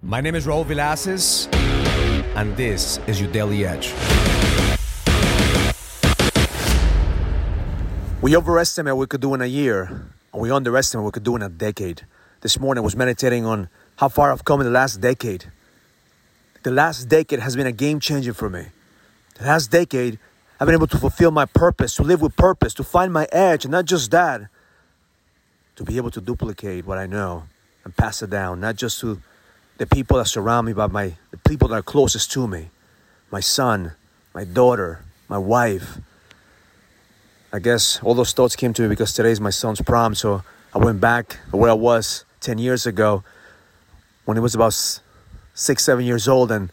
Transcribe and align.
My 0.00 0.20
name 0.20 0.36
is 0.36 0.46
Raul 0.46 0.64
Villacis, 0.64 1.52
and 2.36 2.56
this 2.56 3.00
is 3.08 3.20
your 3.20 3.32
Daily 3.32 3.66
Edge. 3.66 3.92
We 8.22 8.36
overestimate 8.36 8.94
what 8.94 9.00
we 9.00 9.06
could 9.08 9.20
do 9.20 9.34
in 9.34 9.42
a 9.42 9.46
year, 9.46 10.06
and 10.32 10.40
we 10.40 10.52
underestimate 10.52 11.02
what 11.02 11.08
we 11.08 11.14
could 11.14 11.24
do 11.24 11.34
in 11.34 11.42
a 11.42 11.48
decade. 11.48 12.06
This 12.42 12.60
morning 12.60 12.82
I 12.82 12.84
was 12.84 12.94
meditating 12.94 13.44
on 13.44 13.68
how 13.96 14.08
far 14.08 14.30
I've 14.30 14.44
come 14.44 14.60
in 14.60 14.66
the 14.66 14.72
last 14.72 15.00
decade. 15.00 15.50
The 16.62 16.70
last 16.70 17.08
decade 17.08 17.40
has 17.40 17.56
been 17.56 17.66
a 17.66 17.72
game 17.72 17.98
changer 17.98 18.32
for 18.32 18.48
me. 18.48 18.66
The 19.34 19.46
last 19.46 19.72
decade, 19.72 20.20
I've 20.60 20.66
been 20.66 20.76
able 20.76 20.86
to 20.86 20.98
fulfill 20.98 21.32
my 21.32 21.44
purpose, 21.44 21.96
to 21.96 22.04
live 22.04 22.22
with 22.22 22.36
purpose, 22.36 22.72
to 22.74 22.84
find 22.84 23.12
my 23.12 23.26
edge, 23.32 23.64
and 23.64 23.72
not 23.72 23.86
just 23.86 24.12
that, 24.12 24.42
to 25.74 25.82
be 25.82 25.96
able 25.96 26.12
to 26.12 26.20
duplicate 26.20 26.86
what 26.86 26.98
I 26.98 27.06
know 27.06 27.48
and 27.82 27.96
pass 27.96 28.22
it 28.22 28.30
down, 28.30 28.60
not 28.60 28.76
just 28.76 29.00
to 29.00 29.20
the 29.78 29.86
people 29.86 30.18
that 30.18 30.26
surround 30.26 30.66
me, 30.66 30.72
but 30.72 30.92
my 30.92 31.14
the 31.30 31.38
people 31.48 31.68
that 31.68 31.74
are 31.76 31.82
closest 31.82 32.30
to 32.32 32.46
me, 32.46 32.68
my 33.30 33.40
son, 33.40 33.92
my 34.34 34.44
daughter, 34.44 35.04
my 35.28 35.38
wife. 35.38 35.98
I 37.52 37.60
guess 37.60 37.98
all 38.02 38.14
those 38.14 38.32
thoughts 38.32 38.56
came 38.56 38.74
to 38.74 38.82
me 38.82 38.88
because 38.88 39.14
today 39.14 39.30
is 39.30 39.40
my 39.40 39.50
son's 39.50 39.80
prom, 39.80 40.14
so 40.14 40.42
I 40.74 40.78
went 40.78 41.00
back 41.00 41.38
to 41.50 41.56
where 41.56 41.70
I 41.70 41.74
was 41.74 42.24
10 42.40 42.58
years 42.58 42.86
ago 42.86 43.24
when 44.26 44.36
he 44.36 44.40
was 44.40 44.54
about 44.54 44.74
six, 45.54 45.84
seven 45.84 46.04
years 46.04 46.28
old, 46.28 46.52
and 46.52 46.70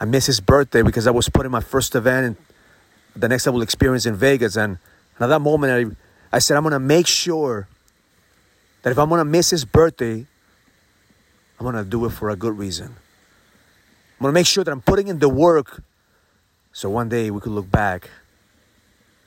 I 0.00 0.06
missed 0.06 0.26
his 0.26 0.40
birthday 0.40 0.82
because 0.82 1.06
I 1.06 1.12
was 1.12 1.28
putting 1.28 1.52
my 1.52 1.60
first 1.60 1.94
event 1.94 2.26
and 2.26 2.36
the 3.14 3.28
next 3.28 3.46
level 3.46 3.62
experience 3.62 4.06
in 4.06 4.16
Vegas. 4.16 4.56
And, 4.56 4.78
at 5.20 5.26
that 5.26 5.40
moment, 5.40 5.94
I, 6.32 6.36
I 6.36 6.38
said, 6.38 6.56
I'm 6.56 6.64
to 6.70 6.78
make 6.78 7.06
sure 7.06 7.68
that 8.82 8.90
if 8.90 8.98
I'm 8.98 9.10
to 9.10 9.24
miss 9.24 9.50
his 9.50 9.66
birthday, 9.66 10.26
I'm 11.60 11.64
going 11.64 11.76
to 11.76 11.84
do 11.84 12.06
it 12.06 12.10
for 12.10 12.30
a 12.30 12.36
good 12.36 12.56
reason. 12.56 12.86
I'm 12.86 14.22
going 14.22 14.32
to 14.32 14.32
make 14.32 14.46
sure 14.46 14.64
that 14.64 14.70
I'm 14.70 14.80
putting 14.80 15.08
in 15.08 15.18
the 15.18 15.28
work 15.28 15.82
so 16.72 16.88
one 16.88 17.10
day 17.10 17.30
we 17.30 17.38
could 17.40 17.52
look 17.52 17.70
back 17.70 18.08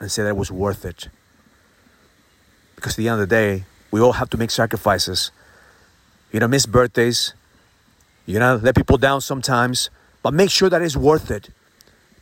and 0.00 0.10
say 0.10 0.22
that 0.22 0.30
it 0.30 0.36
was 0.36 0.50
worth 0.50 0.86
it. 0.86 1.08
Because 2.74 2.94
at 2.94 2.96
the 2.96 3.08
end 3.08 3.20
of 3.20 3.28
the 3.28 3.34
day, 3.34 3.64
we 3.90 4.00
all 4.00 4.14
have 4.14 4.30
to 4.30 4.38
make 4.38 4.50
sacrifices. 4.50 5.30
You're 6.32 6.40
going 6.40 6.50
miss 6.50 6.64
birthdays. 6.64 7.34
You're 8.24 8.40
going 8.40 8.62
let 8.62 8.76
people 8.76 8.96
down 8.96 9.20
sometimes, 9.20 9.90
but 10.22 10.32
make 10.32 10.48
sure 10.48 10.70
that 10.70 10.80
it's 10.80 10.96
worth 10.96 11.30
it. 11.30 11.50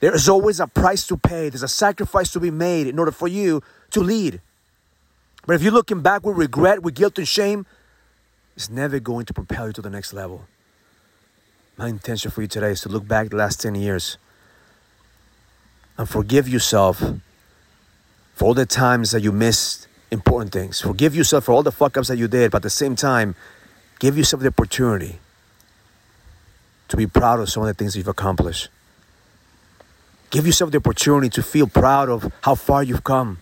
There 0.01 0.13
is 0.13 0.29
always 0.29 0.59
a 0.59 0.67
price 0.67 1.07
to 1.07 1.17
pay. 1.17 1.51
There's 1.51 1.63
a 1.63 1.69
sacrifice 1.69 2.33
to 2.33 2.41
be 2.41 2.51
made 2.51 2.89
in 2.89 2.99
order 2.99 3.13
for 3.13 3.29
you 3.29 3.63
to 3.93 4.01
lead. 4.01 4.41
But 5.47 5.55
if 5.55 5.63
you're 5.63 5.73
looking 5.73 6.01
back 6.01 6.27
with 6.27 6.37
regret, 6.37 6.83
with 6.83 6.97
guilt 6.97 7.17
and 7.19 7.29
shame, 7.29 7.65
it's 8.57 8.71
never 8.71 8.99
going 8.99 9.27
to 9.27 9.35
propel 9.35 9.69
you 9.69 9.73
to 9.73 9.83
the 9.83 9.91
next 9.91 10.13
level. 10.13 10.47
My 11.77 11.89
intention 11.89 12.31
for 12.31 12.43
you 12.43 12.49
today 12.49 12.73
is 12.73 12.83
to 12.83 12.89
look 12.89 13.09
back 13.09 13.31
the 13.31 13.37
last 13.37 13.61
10 13.61 13.75
years 13.75 14.19
and 15.97 16.09
forgive 16.09 16.49
yourself 16.49 17.03
for 18.35 18.45
all 18.45 18.55
the 18.55 18.67
times 18.67 19.11
that 19.13 19.23
you 19.23 19.33
missed 19.33 19.87
important 20.11 20.53
things. 20.53 20.81
Forgive 20.81 21.15
yourself 21.15 21.45
for 21.45 21.53
all 21.53 21.63
the 21.63 21.73
fuck 21.73 21.97
ups 21.97 22.09
that 22.09 22.19
you 22.19 22.29
did, 22.29 22.51
but 22.51 22.59
at 22.59 22.63
the 22.63 22.71
same 22.71 22.97
time, 22.97 23.35
give 23.99 24.17
yourself 24.17 24.43
the 24.43 24.49
opportunity 24.49 25.19
to 26.89 26.97
be 26.97 27.07
proud 27.07 27.39
of 27.41 27.49
some 27.49 27.63
of 27.63 27.69
the 27.69 27.75
things 27.75 27.97
you've 27.97 28.09
accomplished. 28.09 28.69
Give 30.31 30.47
yourself 30.47 30.71
the 30.71 30.79
opportunity 30.79 31.29
to 31.31 31.43
feel 31.43 31.67
proud 31.67 32.09
of 32.09 32.33
how 32.43 32.55
far 32.55 32.83
you've 32.83 33.05
come. 33.05 33.39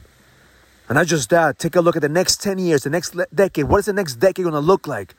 And 0.88 0.96
not 0.96 1.06
just 1.06 1.28
that, 1.30 1.58
take 1.58 1.76
a 1.76 1.82
look 1.82 1.96
at 1.96 2.02
the 2.02 2.08
next 2.08 2.42
10 2.42 2.58
years, 2.58 2.84
the 2.84 2.90
next 2.90 3.14
decade. 3.34 3.66
What 3.66 3.78
is 3.78 3.86
the 3.86 3.92
next 3.92 4.14
decade 4.14 4.44
going 4.44 4.54
to 4.54 4.60
look 4.60 4.86
like? 4.86 5.14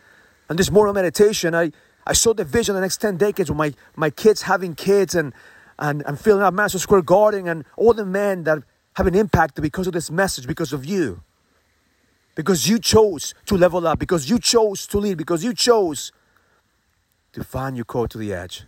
And 0.49 0.57
this 0.57 0.71
morning 0.71 0.95
meditation, 0.95 1.53
I, 1.53 1.71
I 2.07 2.13
saw 2.13 2.33
the 2.33 2.43
vision 2.43 2.73
the 2.73 2.81
next 2.81 2.97
10 2.97 3.17
decades 3.17 3.51
with 3.51 3.57
my, 3.57 3.73
my 3.95 4.09
kids 4.09 4.41
having 4.41 4.73
kids 4.73 5.13
and, 5.13 5.31
and, 5.77 6.01
and 6.07 6.19
filling 6.19 6.41
up 6.41 6.55
Madison 6.55 6.79
Square 6.79 7.03
Garden 7.03 7.47
and 7.47 7.65
all 7.77 7.93
the 7.93 8.05
men 8.05 8.45
that 8.45 8.63
have 8.95 9.05
been 9.05 9.13
impacted 9.13 9.61
because 9.61 9.85
of 9.85 9.93
this 9.93 10.09
message, 10.09 10.47
because 10.47 10.73
of 10.73 10.85
you. 10.85 11.21
Because 12.33 12.67
you 12.67 12.79
chose 12.79 13.35
to 13.45 13.55
level 13.55 13.85
up, 13.85 13.99
because 13.99 14.27
you 14.27 14.39
chose 14.39 14.87
to 14.87 14.97
lead, 14.97 15.19
because 15.19 15.43
you 15.43 15.53
chose 15.53 16.11
to 17.33 17.43
find 17.43 17.75
your 17.77 17.85
code 17.85 18.09
to 18.09 18.17
the 18.17 18.33
edge. 18.33 18.63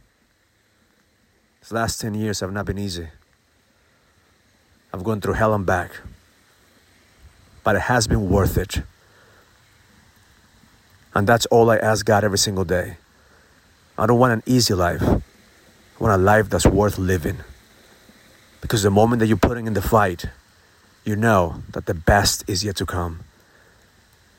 These 1.61 1.71
last 1.71 1.99
10 1.99 2.13
years 2.13 2.41
have 2.41 2.53
not 2.53 2.67
been 2.67 2.77
easy. 2.77 3.07
I've 4.93 5.03
gone 5.03 5.19
through 5.19 5.33
hell 5.33 5.55
and 5.55 5.65
back 5.65 6.01
but 7.63 7.75
it 7.75 7.83
has 7.83 8.07
been 8.07 8.29
worth 8.29 8.57
it. 8.57 8.81
And 11.13 11.27
that's 11.27 11.45
all 11.47 11.69
I 11.69 11.77
ask 11.77 12.05
God 12.05 12.23
every 12.23 12.37
single 12.37 12.63
day. 12.63 12.97
I 13.97 14.05
don't 14.05 14.19
want 14.19 14.33
an 14.33 14.43
easy 14.45 14.73
life. 14.73 15.01
I 15.01 15.21
want 15.99 16.13
a 16.13 16.23
life 16.23 16.49
that's 16.49 16.65
worth 16.65 16.97
living. 16.97 17.37
Because 18.61 18.83
the 18.83 18.91
moment 18.91 19.19
that 19.19 19.27
you're 19.27 19.37
putting 19.37 19.67
in 19.67 19.73
the 19.73 19.81
fight, 19.81 20.25
you 21.03 21.15
know 21.15 21.63
that 21.73 21.85
the 21.85 21.93
best 21.93 22.43
is 22.47 22.63
yet 22.63 22.75
to 22.77 22.85
come. 22.85 23.21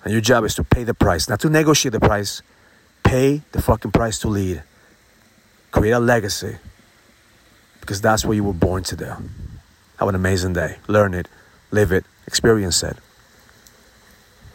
And 0.04 0.12
your 0.12 0.20
job 0.20 0.44
is 0.44 0.54
to 0.56 0.64
pay 0.64 0.84
the 0.84 0.94
price, 0.94 1.28
not 1.28 1.40
to 1.40 1.50
negotiate 1.50 1.92
the 1.92 2.00
price. 2.00 2.42
Pay 3.04 3.42
the 3.52 3.60
fucking 3.60 3.90
price 3.90 4.18
to 4.20 4.28
lead. 4.28 4.62
Create 5.70 5.92
a 5.92 6.00
legacy. 6.00 6.56
Because 7.80 8.00
that's 8.00 8.24
what 8.24 8.34
you 8.34 8.44
were 8.44 8.52
born 8.52 8.84
to 8.84 8.96
do. 8.96 9.12
Have 9.98 10.08
an 10.08 10.14
amazing 10.14 10.54
day. 10.54 10.78
Learn 10.88 11.14
it, 11.14 11.28
live 11.70 11.92
it, 11.92 12.04
experience 12.26 12.82
it. 12.82 12.96